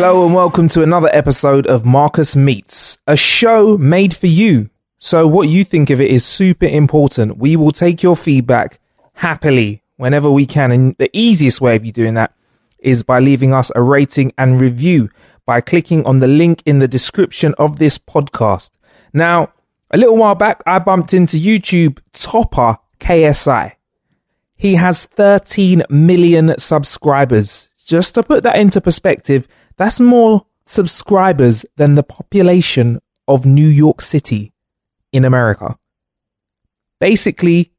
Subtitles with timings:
[0.00, 4.70] Hello and welcome to another episode of Marcus Meets, a show made for you.
[5.00, 7.38] So what you think of it is super important.
[7.38, 8.78] We will take your feedback
[9.14, 10.70] happily whenever we can.
[10.70, 12.32] And the easiest way of you doing that
[12.78, 15.10] is by leaving us a rating and review
[15.44, 18.70] by clicking on the link in the description of this podcast.
[19.12, 19.52] Now,
[19.90, 23.72] a little while back, I bumped into YouTube topper KSI.
[24.54, 27.70] He has 13 million subscribers.
[27.84, 34.02] Just to put that into perspective, that's more subscribers than the population of New York
[34.02, 34.52] City
[35.12, 35.78] in America.
[37.00, 37.72] Basically,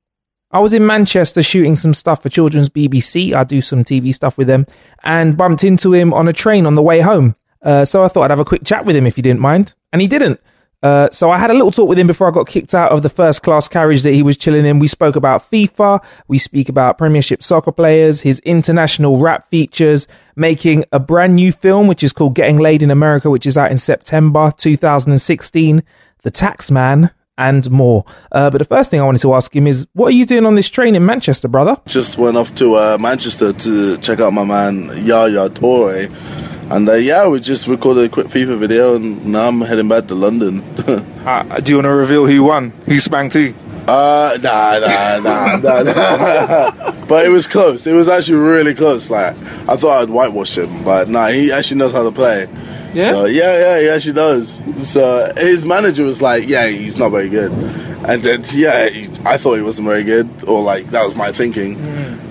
[0.51, 3.33] I was in Manchester shooting some stuff for Children's BBC.
[3.33, 4.65] I do some TV stuff with them
[5.03, 7.35] and bumped into him on a train on the way home.
[7.61, 9.75] Uh, so I thought I'd have a quick chat with him if he didn't mind.
[9.93, 10.39] And he didn't.
[10.81, 13.03] Uh, so I had a little talk with him before I got kicked out of
[13.03, 14.79] the first class carriage that he was chilling in.
[14.79, 16.03] We spoke about FIFA.
[16.27, 21.87] We speak about Premiership soccer players, his international rap features, making a brand new film,
[21.87, 25.83] which is called Getting Laid in America, which is out in September 2016,
[26.21, 28.05] The Taxman, and more.
[28.31, 30.45] Uh, but the first thing I wanted to ask him is, what are you doing
[30.45, 31.77] on this train in Manchester, brother?
[31.87, 36.48] Just went off to uh, Manchester to check out my man Yaya Toure.
[36.69, 40.07] And uh, yeah, we just recorded a quick FIFA video, and now I'm heading back
[40.07, 40.61] to London.
[41.25, 42.69] Uh, do you want to reveal who won?
[42.85, 43.55] Who spanked who?
[43.87, 47.05] Uh, nah, nah, nah, nah, nah.
[47.07, 47.87] but it was close.
[47.87, 49.09] It was actually really close.
[49.09, 49.35] Like
[49.67, 52.47] I thought I'd whitewash him, but nah, he actually knows how to play.
[52.93, 53.13] Yeah?
[53.13, 54.63] So, yeah, yeah, he actually does.
[54.77, 59.37] So his manager was like, "Yeah, he's not very good," and then yeah, he, I
[59.37, 61.77] thought he wasn't very good, or like that was my thinking.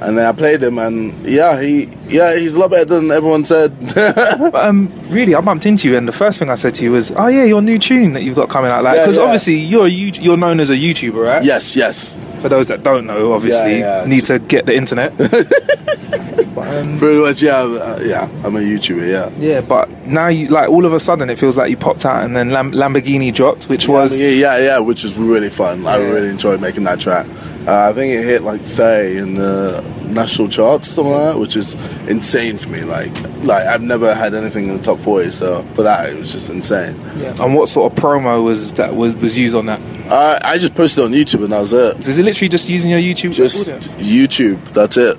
[0.01, 3.45] And then I played him, and yeah, he yeah he's a lot better than everyone
[3.45, 3.73] said.
[4.39, 6.93] But um, really, I bumped into you, and the first thing I said to you
[6.93, 9.25] was, "Oh yeah, your new tune that you've got coming out." Like, because yeah.
[9.25, 11.45] obviously you're a, you're known as a YouTuber, right?
[11.45, 14.07] yes, yes, For those that don't know, obviously Yeah, yeah.
[14.07, 15.17] need to get the internet.
[16.55, 17.43] but, um, pretty much.
[17.43, 18.29] Yeah, uh, yeah.
[18.45, 19.09] I'm a YouTuber.
[19.11, 19.31] Yeah.
[19.39, 22.25] yeah, but now you like all of a sudden it feels like you popped out,
[22.25, 25.87] and then Lam- Lamborghini dropped, which was yeah, yeah, yeah, which is really fun.
[25.87, 27.27] I really enjoyed making that track.
[27.69, 31.39] Uh, I think it hit like 30 in the national charts or something like that,
[31.39, 31.75] which is
[32.09, 32.81] insane for me.
[32.81, 33.13] Like,
[33.45, 36.49] like I've never had anything in the top 40, so for that it was just
[36.49, 36.99] insane.
[37.39, 39.81] And what sort of promo was that was was used on that?
[40.11, 41.99] Uh, I just posted on YouTube and that was it.
[42.09, 43.89] Is it literally just using your YouTube Just audience?
[43.97, 44.65] YouTube.
[44.73, 45.19] That's it.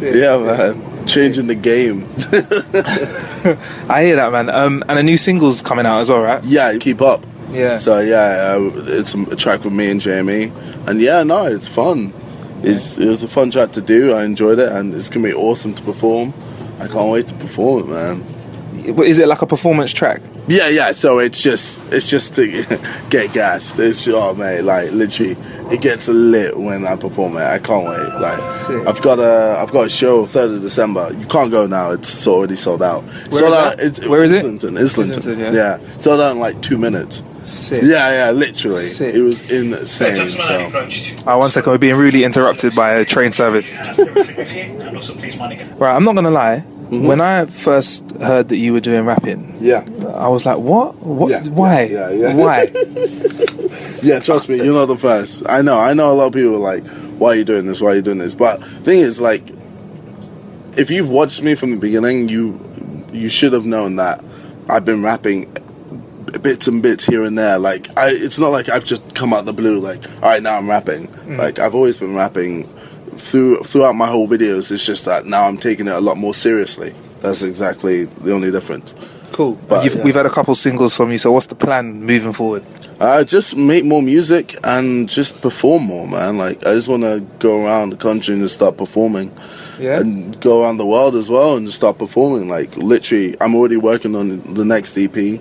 [0.00, 1.06] yeah, man.
[1.06, 2.04] Changing the game.
[3.90, 4.48] I hear that, man.
[4.48, 6.42] Um, and a new single's coming out as well, right?
[6.44, 7.26] yeah, keep up.
[7.54, 7.76] Yeah.
[7.76, 10.52] So yeah, uh, it's a track with me and Jamie,
[10.86, 12.12] and yeah, no, it's fun.
[12.62, 14.12] It's it was a fun track to do.
[14.12, 16.32] I enjoyed it, and it's gonna be awesome to perform.
[16.80, 18.34] I can't wait to perform it, man.
[18.84, 20.20] Is it like a performance track?
[20.46, 20.92] Yeah, yeah.
[20.92, 22.46] So it's just it's just to
[23.10, 23.78] get gassed.
[23.78, 25.36] It's oh man, like literally,
[25.70, 27.42] it gets lit when I perform it.
[27.44, 28.20] I can't wait.
[28.20, 28.86] Like Sick.
[28.86, 31.12] I've got a I've got a show third of December.
[31.18, 31.92] You can't go now.
[31.92, 33.04] It's already sold out.
[33.04, 33.80] Where sold is out.
[33.80, 34.38] It's, Where is it?
[34.38, 34.76] Islington.
[34.76, 35.18] Islington.
[35.18, 35.78] Islington, yeah.
[35.78, 35.96] yeah.
[35.96, 37.22] Sold out in like two minutes.
[37.44, 37.82] Sick.
[37.82, 38.84] Yeah, yeah, literally.
[38.84, 39.14] Sick.
[39.14, 40.38] It was insane.
[40.38, 40.70] So
[41.26, 43.74] Uh, one second, we're being really interrupted by a train service.
[43.74, 46.64] Right, I'm not gonna lie.
[46.84, 47.06] Mm-hmm.
[47.06, 49.84] When I first heard that you were doing rapping, yeah,
[50.14, 50.96] I was like, "What?
[50.96, 51.30] What?
[51.30, 51.84] Yeah, Why?
[51.84, 52.34] yeah, yeah, yeah.
[52.34, 52.64] Why?"
[54.02, 54.18] yeah.
[54.20, 55.42] Trust me, you're not the first.
[55.48, 55.78] I know.
[55.78, 56.84] I know a lot of people are like,
[57.18, 57.80] "Why are you doing this?
[57.80, 59.42] Why are you doing this?" But thing is, like,
[60.76, 62.60] if you've watched me from the beginning, you
[63.12, 64.22] you should have known that
[64.68, 65.50] I've been rapping
[66.42, 67.58] bits and bits here and there.
[67.58, 69.78] Like, I, it's not like I've just come out the blue.
[69.80, 71.08] Like, all right, now I'm rapping.
[71.36, 72.64] Like, I've always been rapping
[73.16, 74.70] through throughout my whole videos.
[74.72, 76.94] It's just that now I'm taking it a lot more seriously.
[77.20, 78.94] That's exactly the only difference.
[79.32, 79.54] Cool.
[79.68, 80.04] But, You've, yeah.
[80.04, 81.18] We've had a couple singles from you.
[81.18, 82.64] So what's the plan moving forward?
[83.00, 86.38] Uh, just make more music and just perform more, man.
[86.38, 89.32] Like I just want to go around the country and just start performing,
[89.80, 89.98] Yeah.
[89.98, 92.48] and go around the world as well and just start performing.
[92.48, 95.40] Like literally, I'm already working on the next EP,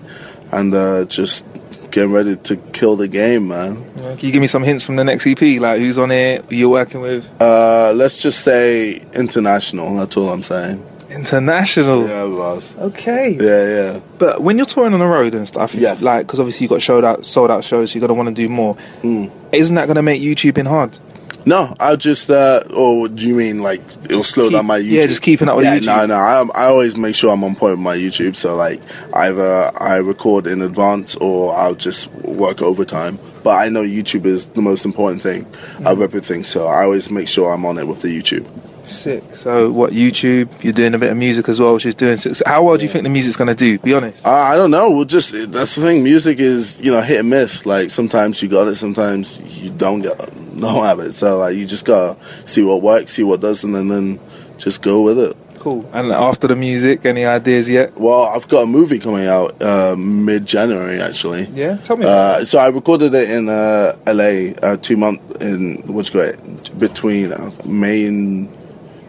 [0.60, 1.46] and uh, just
[1.92, 3.84] getting ready to kill the game, man.
[3.96, 5.40] Can you give me some hints from the next EP?
[5.62, 6.46] Like who's on it?
[6.46, 7.30] Who you're working with?
[7.42, 9.96] Uh, let's just say international.
[9.96, 10.84] That's all I'm saying.
[11.12, 12.08] International.
[12.08, 12.76] Yeah, boss.
[12.78, 13.38] Okay.
[13.40, 14.00] Yeah, yeah.
[14.18, 16.02] But when you're touring on the road and stuff, Yes.
[16.02, 18.50] like because obviously you got showed out, sold out shows, you're gonna want to do
[18.50, 18.74] more.
[19.02, 19.28] Hmm.
[19.52, 20.98] Isn't that gonna make YouTubing hard?
[21.46, 22.30] No, I'll just.
[22.30, 24.92] Uh, or do you mean like it'll slow Keep- down my YouTube?
[24.92, 25.86] yeah, just keeping up with yeah, YouTube.
[25.86, 26.16] No, no.
[26.16, 28.36] I, I always make sure I'm on point with my YouTube.
[28.36, 28.82] So like,
[29.14, 33.20] either I record in advance or I'll just work overtime.
[33.44, 35.86] But I know YouTube is the most important thing Mm.
[35.92, 36.44] of everything.
[36.46, 38.46] So I always make sure I'm on it with the YouTube.
[38.84, 39.24] Sick.
[39.36, 39.92] So what?
[39.92, 40.64] YouTube?
[40.64, 42.18] You're doing a bit of music as well, which is doing.
[42.18, 43.80] So how well do you think the music's gonna do?
[43.80, 44.26] Be honest.
[44.26, 44.92] Uh, I don't know.
[44.92, 46.04] We'll just that's the thing.
[46.04, 47.66] Music is you know hit and miss.
[47.66, 50.18] Like sometimes you got it, sometimes you don't get
[50.60, 51.14] don't have it.
[51.14, 54.20] So like you just gotta see what works, see what doesn't, and then
[54.58, 55.38] just go with it.
[55.60, 55.90] Cool.
[55.94, 57.98] And after the music, any ideas yet?
[57.98, 61.46] Well, I've got a movie coming out uh, mid January actually.
[61.54, 61.78] Yeah.
[61.78, 62.06] Tell me.
[62.06, 66.36] Uh, so I recorded it in uh, LA uh, two months in what's great
[66.78, 68.50] between uh, May and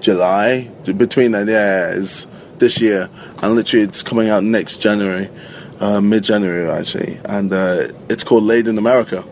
[0.04, 0.68] July.
[0.84, 2.26] Between that, yeah, is
[2.58, 3.08] this year,
[3.42, 5.28] and literally it's coming out next January,
[5.80, 9.24] uh, mid January actually, and uh, it's called Laid in America.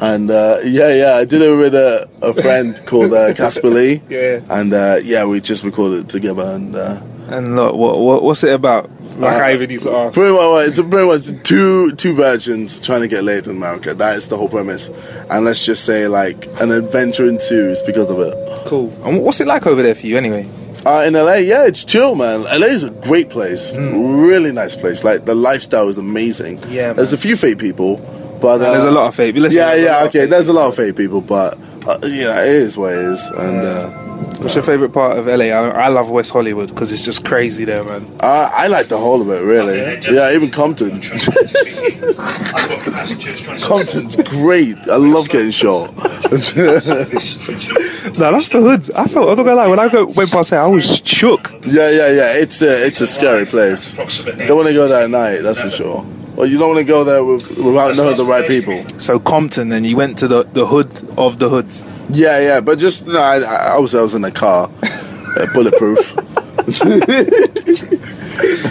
[0.00, 4.00] And uh, yeah, yeah, I did it with a, a friend called uh, Casper Lee.
[4.08, 4.40] Yeah.
[4.48, 8.42] And uh, yeah, we just recorded it together, and uh, and look, what, what what's
[8.42, 8.90] it about?
[9.18, 10.14] Like I even need to ask.
[10.14, 13.92] Pretty much, it's pretty much two two virgins trying to get laid in America.
[13.92, 14.88] That is the whole premise,
[15.28, 18.34] and let's just say like an adventure ensues because of it.
[18.66, 18.92] Cool.
[19.04, 20.48] And what's it like over there for you anyway?
[20.86, 22.42] Uh, in LA, yeah, it's chill, man.
[22.44, 25.04] LA is a great place, really nice place.
[25.04, 26.62] Like the lifestyle is amazing.
[26.68, 27.96] Yeah, there's a few fake people,
[28.40, 29.34] but uh, there's a lot of fake.
[29.34, 30.26] Listen, Yeah, there's a lot yeah, okay.
[30.26, 33.28] There's a lot of fake people, but uh, yeah, it is what it is.
[33.28, 33.99] And uh,
[34.40, 35.46] What's your favorite part of LA?
[35.46, 38.06] I, I love West Hollywood because it's just crazy there, man.
[38.20, 39.76] uh, I like the whole of it, really.
[39.78, 41.02] Yeah, even Compton.
[43.60, 44.78] Compton's great.
[44.88, 45.92] I love getting shot.
[48.16, 48.90] No, that's the hood.
[48.92, 49.28] I felt.
[49.30, 49.66] I'm not gonna lie.
[49.66, 51.52] When I go, went past there, I was shook.
[51.64, 52.32] Yeah, yeah, yeah.
[52.34, 53.94] It's a it's a scary place.
[53.94, 55.42] Don't want to go there at night.
[55.42, 56.04] That's for sure.
[56.36, 58.84] Well, you don't want to go there with, without knowing the right people.
[58.98, 60.88] So Compton, and you went to the, the hood
[61.18, 61.86] of the hoods.
[62.10, 62.60] Yeah, yeah.
[62.60, 63.18] But just no.
[63.18, 66.14] I, I was I was in a car, uh, bulletproof.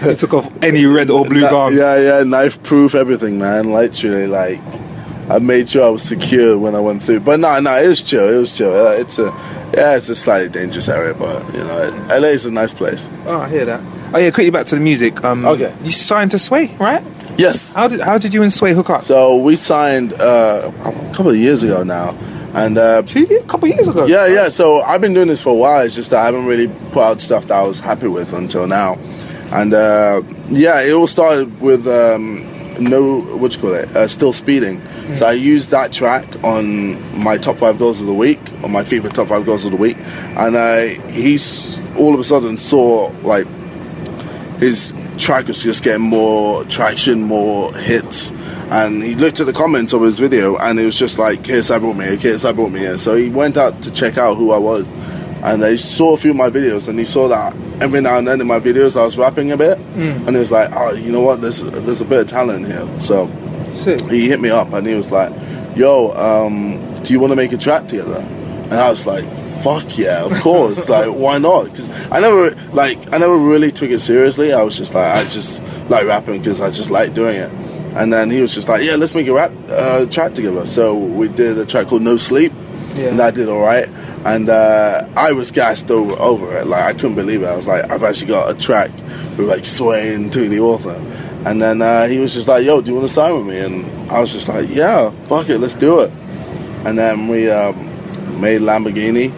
[0.03, 1.77] You took off any red or blue garms.
[1.77, 2.23] yeah, yeah.
[2.23, 3.71] Knife proof, everything, man.
[3.71, 4.59] Literally, like
[5.29, 7.19] I made sure I was secure when I went through.
[7.21, 8.27] But no, no, it was chill.
[8.29, 8.71] It was chill.
[8.73, 9.25] Uh, It's a
[9.75, 13.09] yeah, it's a slightly dangerous area, but you know, LA is a nice place.
[13.25, 13.81] Oh, I hear that.
[14.13, 15.23] Oh yeah, quickly back to the music.
[15.23, 15.73] Um, Okay.
[15.83, 17.03] You signed to Sway, right?
[17.39, 17.73] Yes.
[17.73, 19.03] How did how did you and Sway hook up?
[19.03, 22.09] So we signed uh, a couple of years ago now,
[22.53, 24.05] and uh, Two a couple of years ago.
[24.05, 24.49] Yeah, yeah.
[24.49, 25.85] So I've been doing this for a while.
[25.85, 28.67] It's just that I haven't really put out stuff that I was happy with until
[28.67, 28.99] now.
[29.51, 32.45] And uh, yeah, it all started with um,
[32.77, 34.81] no what you call it, uh, still speeding.
[35.15, 38.83] So I used that track on my top five goals of the week, on my
[38.83, 43.07] FIFA top five goals of the week, and uh, he's all of a sudden saw
[43.23, 43.47] like
[44.59, 48.31] his track was just getting more traction, more hits.
[48.71, 51.79] And he looked at the comments of his video and it was just like, KSI
[51.79, 52.97] brought me here, KSI brought me here.
[52.97, 54.91] So he went out to check out who I was.
[55.43, 58.27] And he saw a few of my videos and he saw that every now and
[58.27, 59.77] then in my videos I was rapping a bit.
[59.95, 62.99] And he was like, oh, you know what, there's, there's a bit of talent here.
[62.99, 63.27] So
[63.71, 64.01] Sick.
[64.09, 65.31] he hit me up and he was like,
[65.75, 69.25] "Yo, um, do you want to make a track together?" And I was like,
[69.63, 70.89] "Fuck yeah, of course!
[70.89, 74.53] like, why not?" Because I never like I never really took it seriously.
[74.53, 77.51] I was just like, I just like rapping because I just like doing it.
[77.95, 80.95] And then he was just like, "Yeah, let's make a rap uh, track together." So
[80.95, 82.53] we did a track called "No Sleep,"
[82.95, 83.07] Yeah.
[83.09, 83.89] and that did all right.
[84.25, 86.67] And uh, I was gassed over, over it.
[86.67, 87.47] Like I couldn't believe it.
[87.47, 88.91] I was like, I've actually got a track
[89.37, 90.95] with like Sway and the author.
[91.45, 93.59] And then uh, he was just like, "Yo, do you want to sign with me?"
[93.59, 96.11] And I was just like, "Yeah, fuck it, let's do it."
[96.85, 97.75] And then we um,
[98.39, 99.33] made Lamborghini.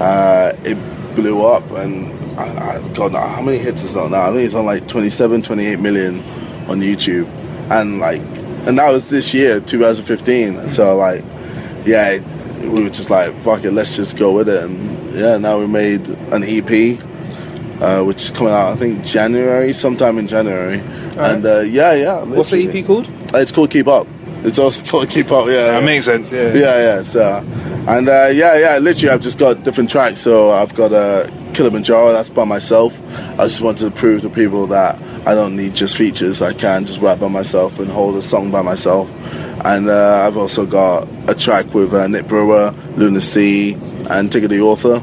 [0.00, 0.76] Uh, it
[1.14, 4.30] blew up, and I, I, God, how many hits is that now?
[4.30, 6.20] I think it's on like 27, 28 million
[6.68, 7.28] on YouTube,
[7.70, 8.20] and like,
[8.66, 10.68] and that was this year, 2015.
[10.68, 11.22] So like,
[11.84, 12.22] yeah, it,
[12.62, 15.66] we were just like, "Fuck it, let's just go with it." And yeah, now we
[15.66, 16.98] made an EP
[17.80, 20.80] uh, which is coming out I think January, sometime in January.
[21.16, 22.22] And uh, yeah, yeah.
[22.22, 22.78] What's the.
[22.78, 23.10] EP called?
[23.34, 24.06] It's called Keep Up.
[24.42, 25.46] It's also called Keep Up.
[25.46, 25.84] Yeah, That yeah.
[25.86, 26.32] makes sense.
[26.32, 26.52] Yeah.
[26.54, 27.02] yeah, yeah.
[27.02, 27.22] So,
[27.88, 28.78] and uh, yeah, yeah.
[28.78, 30.20] Literally, I've just got different tracks.
[30.20, 30.96] So I've got a
[31.28, 32.12] uh, Kilimanjaro.
[32.12, 32.98] That's by myself.
[33.38, 36.40] I just wanted to prove to people that I don't need just features.
[36.42, 39.10] I can just rap by myself and hold a song by myself.
[39.64, 44.48] And uh, I've also got a track with uh, Nick Brewer, Lunar C, and Tigger
[44.48, 45.02] the Author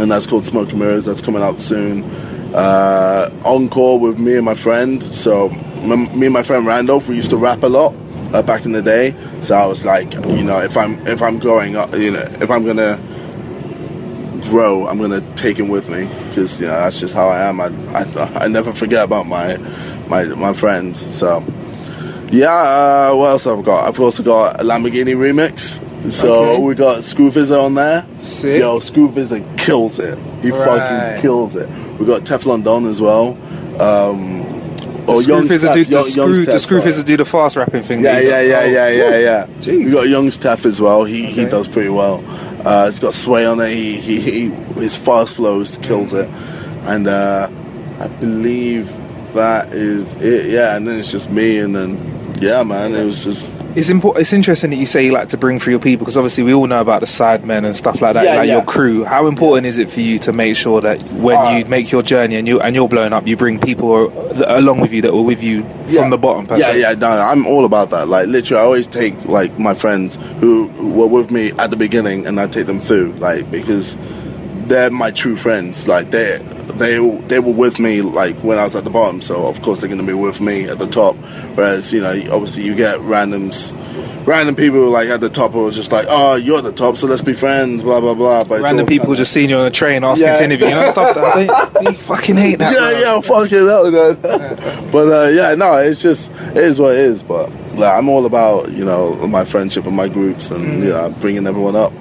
[0.00, 1.04] and that's called Smoke and Mirrors.
[1.04, 2.02] That's coming out soon.
[2.54, 5.02] Uh, Encore with me and my friend.
[5.04, 7.92] So m- me and my friend Randolph, we used to rap a lot
[8.32, 9.14] uh, back in the day.
[9.40, 12.50] So I was like, you know, if I'm if I'm growing up, you know, if
[12.50, 13.00] I'm gonna
[14.50, 17.60] grow, I'm gonna take him with me because you know that's just how I am.
[17.60, 19.56] I, I, I never forget about my
[20.08, 21.14] my my friends.
[21.14, 21.44] So
[22.30, 22.50] yeah,
[23.10, 23.88] uh, what else I've got?
[23.88, 25.80] I've also got a Lamborghini remix.
[26.10, 26.62] So Okay.
[26.64, 28.04] we got Scrufizzer on there.
[28.16, 28.58] Sick.
[28.58, 30.18] Yo, Scrufizzer kills it.
[30.42, 30.64] He Right.
[31.14, 31.68] fucking kills it.
[32.00, 33.36] We got Teflon Don as well.
[33.80, 34.41] Um,
[35.12, 37.82] or Screw Young Steph- do, the Young- screw, Young the Screw do the fast rapping
[37.82, 38.00] thing.
[38.02, 39.46] Yeah, yeah, yeah, oh, yeah, yeah, yeah.
[39.60, 39.84] Jeez.
[39.84, 41.04] We got Young Steph as well.
[41.04, 42.24] He he does pretty well.
[42.66, 43.70] Uh, it's got Sway on it.
[43.70, 44.50] He, he, he
[44.80, 46.28] his fast flows kills it,
[46.82, 47.48] and uh,
[47.98, 48.92] I believe
[49.34, 50.50] that is it.
[50.50, 54.20] Yeah, and then it's just me, and then yeah, man, it was just It's important.
[54.20, 56.52] It's interesting that you say you like to bring through your people because obviously we
[56.52, 58.56] all know about the sidemen and stuff like that, Yeah, like yeah.
[58.56, 59.02] your crew.
[59.04, 62.02] How important is it for you to make sure that when Uh, you make your
[62.02, 64.12] journey and you and you're blowing up, you bring people
[64.46, 66.02] along with you that were with you Yeah.
[66.02, 66.46] from the bottom?
[66.46, 66.80] Per Yeah, se?
[66.80, 68.08] yeah, no, I'm all about that.
[68.08, 71.76] Like literally, I always take like my friends who, who were with me at the
[71.76, 73.96] beginning, and I take them through, like because
[74.68, 75.86] they're my true friends.
[75.88, 76.38] Like they
[76.76, 79.80] they they were with me like when I was at the bottom, so of course
[79.80, 81.16] they're gonna be with me at the top.
[81.56, 83.76] Whereas you know, obviously you get randoms.
[84.24, 86.96] Random people like at the top who are just like, oh, you're at the top,
[86.96, 88.44] so let's be friends, blah blah blah.
[88.44, 90.36] But Random people kinda- just seeing you on a train asking Yeah.
[90.38, 92.72] to interview, you know, stuff that they, they fucking hate that.
[92.72, 93.00] yeah, man.
[93.02, 94.90] yeah, fucking hell, man.
[94.92, 97.24] but uh, yeah, no, it's just it is what it is.
[97.24, 100.84] But like, I'm all about you know my friendship and my groups and Mm.
[100.84, 101.92] you know bringing everyone up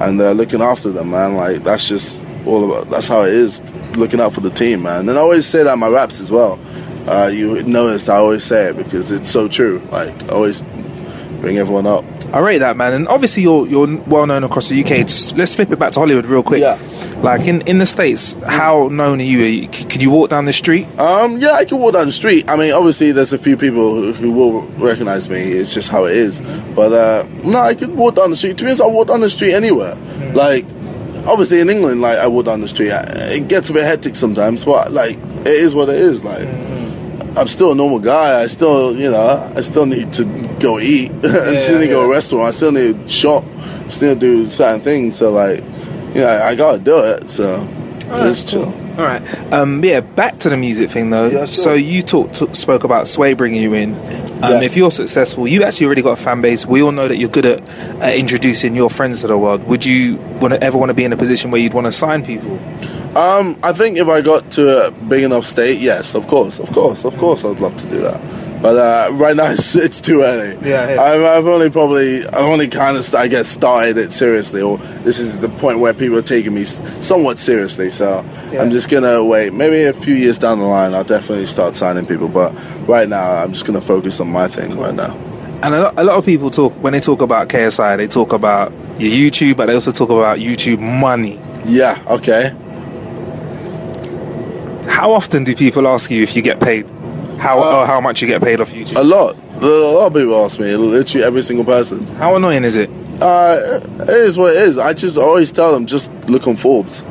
[0.00, 1.36] and uh, looking after them, man.
[1.36, 2.90] Like that's just all about.
[2.90, 3.60] That's how it is.
[3.96, 5.08] Looking out for the team, man.
[5.08, 6.58] And I always say that in my raps as well.
[7.06, 9.80] Uh, you notice I always say it because it's so true.
[9.90, 10.62] Like I always
[11.40, 12.04] bring everyone up.
[12.32, 12.92] I rate that, man.
[12.94, 15.06] And obviously, you're you're well known across the UK.
[15.06, 16.60] Just, let's flip it back to Hollywood real quick.
[16.60, 16.78] Yeah.
[17.20, 19.42] Like in, in the states, how known are you?
[19.42, 20.86] Are you- c- Could you walk down the street?
[20.98, 22.48] Um, yeah, I can walk down the street.
[22.48, 25.36] I mean, obviously, there's a few people who, who will recognize me.
[25.40, 26.40] It's just how it is.
[26.74, 28.56] But uh, no, I could walk down the street.
[28.58, 29.94] To be honest, I walk down the street anywhere.
[30.34, 30.64] Like,
[31.26, 32.92] obviously, in England, like I walk down the street.
[32.92, 33.04] I-
[33.36, 36.24] It gets a bit hectic sometimes, but like, it is what it is.
[36.24, 36.48] Like,
[37.36, 38.42] I'm still a normal guy.
[38.42, 40.24] I still, you know, I still need to
[40.62, 41.10] go eat.
[41.24, 42.46] I still need to go to a restaurant.
[42.48, 43.44] I still need to shop.
[43.88, 45.16] Still do certain things.
[45.16, 45.58] So like,
[46.14, 47.28] you know, I gotta do it.
[47.28, 47.68] So
[48.08, 48.66] it's chill.
[48.98, 49.22] All right.
[49.52, 50.00] Um, yeah.
[50.00, 51.26] Back to the music thing though.
[51.28, 51.48] Yeah, sure.
[51.48, 53.94] So you talked t- spoke about Sway bringing you in.
[54.44, 54.62] Um, Yes.
[54.64, 56.66] If you're successful, you've actually already got a fan base.
[56.66, 57.60] We all know that you're good at
[58.02, 59.62] uh, introducing your friends to the world.
[59.68, 61.92] Would you want to ever want to be in a position where you'd want to
[61.92, 62.58] sign people?
[63.16, 66.68] Um, I think if I got to a big enough state, yes, of course, of
[66.72, 68.20] course, of course, I'd love to do that.
[68.62, 70.54] But uh, right now, it's, it's too early.
[70.66, 71.02] Yeah, yeah.
[71.02, 75.18] I've, I've only probably, I've only kind of, I guess, started it seriously, or this
[75.18, 77.90] is the point where people are taking me somewhat seriously.
[77.90, 78.62] So Yeah.
[78.62, 79.52] I'm just gonna wait.
[79.52, 82.28] Maybe a few years down the line, I'll definitely start signing people.
[82.28, 82.54] But
[82.88, 85.12] right now, I'm just gonna focus on my thing right now.
[85.64, 88.32] And a lot, a lot of people talk when they talk about KSI, they talk
[88.32, 91.40] about your YouTube, but they also talk about YouTube money.
[91.66, 92.00] Yeah.
[92.08, 92.50] Okay.
[94.88, 96.86] How often do people ask you if you get paid?
[97.42, 98.96] How or how much you get paid off YouTube?
[98.98, 99.36] A lot.
[99.60, 100.74] A lot of people ask me.
[100.76, 102.06] Literally every single person.
[102.16, 102.88] How annoying is it?
[103.20, 104.78] Uh, it is what it is.
[104.78, 107.04] I just always tell them just look on Forbes.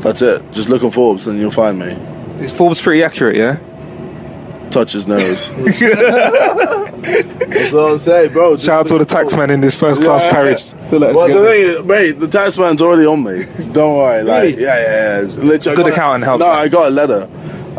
[0.00, 0.42] That's it.
[0.52, 1.92] Just look on Forbes and you'll find me.
[2.44, 3.36] Is Forbes pretty accurate?
[3.36, 3.58] Yeah.
[4.70, 5.50] Touch his nose.
[7.00, 8.54] That's what I'm saying, bro.
[8.54, 10.30] Just Shout out to the taxman in this first class Yeah.
[10.30, 10.72] carriage.
[10.92, 13.46] Like Well, the thing is, mate, the tax man's already on me.
[13.72, 14.22] Don't worry.
[14.22, 14.62] Like, Really?
[14.62, 15.42] yeah, yeah, yeah.
[15.42, 16.58] Literally, Good accountant helps No, that.
[16.58, 17.28] I got a letter.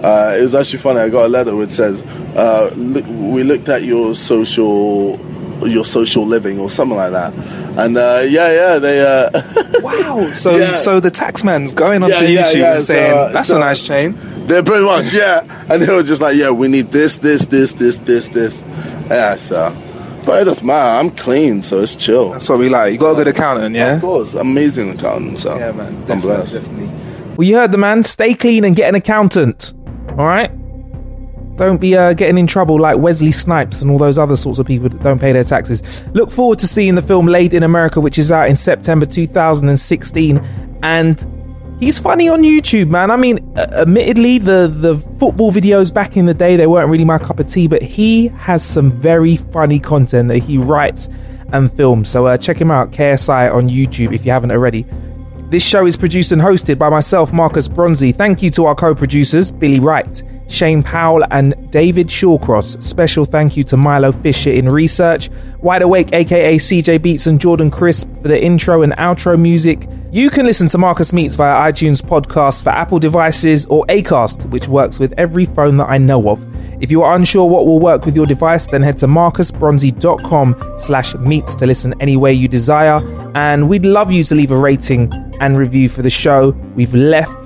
[0.03, 0.99] Uh, it was actually funny.
[0.99, 2.01] I got a letter which says,
[2.35, 5.19] uh, look, "We looked at your social,
[5.67, 7.33] your social living, or something like that."
[7.77, 9.01] And uh, yeah, yeah, they.
[9.01, 9.29] Uh,
[9.81, 10.31] Wow.
[10.31, 10.73] So Yeah.
[10.73, 13.81] so the taxman's going onto Yeah, YouTube yeah, and saying uh, that's so- a nice
[13.81, 14.15] chain.
[14.45, 15.41] They're pretty much, yeah.
[15.69, 18.63] And they were just like, yeah, we need this, this, this, this, this, this.
[19.09, 19.75] Yeah, so.
[20.25, 20.99] But it doesn't matter.
[20.99, 22.31] I'm clean, so it's chill.
[22.31, 22.93] That's what we like.
[22.93, 23.95] You got a good accountant, yeah.
[23.95, 24.33] Of course.
[24.35, 25.57] Amazing accountant, so.
[25.57, 26.05] Yeah, man.
[26.11, 26.55] I'm blessed.
[26.61, 26.87] definitely.
[27.37, 28.03] Well, you heard the man.
[28.03, 29.73] Stay clean and get an accountant.
[30.17, 30.51] All right.
[31.57, 34.65] Don't be uh, getting in trouble like Wesley Snipes and all those other sorts of
[34.65, 36.07] people that don't pay their taxes.
[36.13, 40.79] Look forward to seeing the film Laid in America, which is out in September 2016.
[40.81, 43.11] And he's funny on YouTube, man.
[43.11, 47.19] I mean, admittedly, the, the football videos back in the day, they weren't really my
[47.19, 51.09] cup of tea, but he has some very funny content that he writes
[51.53, 52.09] and films.
[52.09, 54.85] So uh, check him out, KSI, on YouTube if you haven't already.
[55.51, 58.13] This show is produced and hosted by myself, Marcus Bronzy.
[58.13, 62.81] Thank you to our co producers, Billy Wright, Shane Powell, and David Shawcross.
[62.81, 65.29] Special thank you to Milo Fisher in research,
[65.59, 69.89] Wide Awake, aka CJ Beats, and Jordan Crisp for the intro and outro music.
[70.13, 74.69] You can listen to Marcus Meets via iTunes podcast for Apple devices or Acast, which
[74.69, 76.50] works with every phone that I know of.
[76.81, 81.13] If you are unsure what will work with your device, then head to marcusbronzy.com slash
[81.15, 83.01] meets to listen any way you desire.
[83.35, 86.49] And we'd love you to leave a rating and review for the show.
[86.75, 87.45] We've left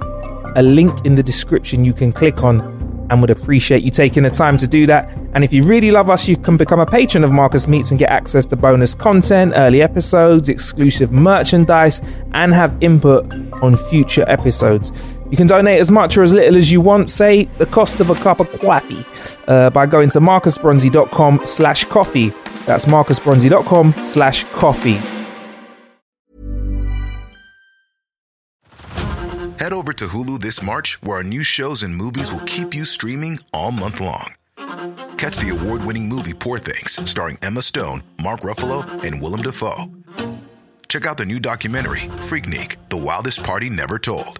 [0.56, 2.62] a link in the description you can click on
[3.10, 5.16] and would appreciate you taking the time to do that.
[5.34, 8.00] And if you really love us, you can become a patron of Marcus Meets and
[8.00, 12.02] get access to bonus content, early episodes, exclusive merchandise,
[12.32, 14.92] and have input on future episodes.
[15.36, 18.10] You can donate as much or as little as you want, say the cost of
[18.10, 19.04] a cup of coffee,
[19.50, 22.30] uh, by going to marcusbronzy.com slash coffee.
[22.66, 25.02] That's marcusbronzy.com slash coffee.
[29.60, 32.86] Head over to Hulu this March, where our new shows and movies will keep you
[32.86, 34.36] streaming all month long.
[35.18, 39.92] Catch the award winning movie Poor Things, starring Emma Stone, Mark Ruffalo, and Willem Dafoe.
[40.88, 44.40] Check out the new documentary, Freaknik The Wildest Party Never Told,